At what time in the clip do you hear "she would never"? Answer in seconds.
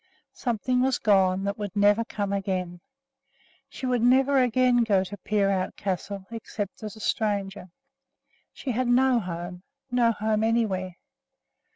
3.69-4.41